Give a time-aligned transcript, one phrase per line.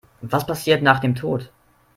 [0.23, 1.51] Was passiert nach dem Tod?